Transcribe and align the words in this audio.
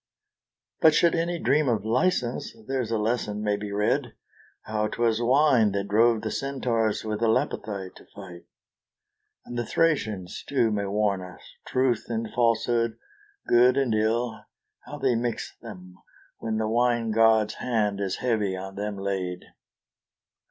But 0.79 0.95
should 0.95 1.13
any 1.13 1.37
dream 1.37 1.69
of 1.69 1.85
licence, 1.85 2.55
there's 2.67 2.89
a 2.89 2.97
lesson 2.97 3.43
may 3.43 3.55
be 3.55 3.71
read, 3.71 4.13
How 4.63 4.87
'twas 4.87 5.21
wine 5.21 5.73
that 5.73 5.89
drove 5.89 6.23
the 6.23 6.31
Centaurs 6.31 7.03
with 7.03 7.19
the 7.19 7.27
Lapithae 7.27 7.93
to 7.93 8.05
fight. 8.07 8.47
And 9.45 9.59
the 9.59 9.63
Thracians 9.63 10.43
too 10.43 10.71
may 10.71 10.87
warn 10.87 11.21
us; 11.21 11.41
truth 11.67 12.05
and 12.09 12.33
falsehood, 12.33 12.97
good 13.47 13.77
and 13.77 13.93
ill, 13.93 14.43
How 14.87 14.97
they 14.97 15.13
mix 15.13 15.55
them, 15.61 15.93
when 16.39 16.57
the 16.57 16.67
wine 16.67 17.11
god's 17.11 17.53
hand 17.53 17.99
is 17.99 18.15
heavy 18.15 18.57
on 18.57 18.73
them 18.73 18.97
laid! 18.97 19.43